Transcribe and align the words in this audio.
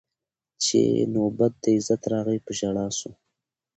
چي 0.63 0.81
نوبت 1.13 1.53
د 1.63 1.65
عزت 1.75 2.01
راغی 2.11 2.37
په 2.45 2.51
ژړا 2.57 2.87
سو 2.97 3.09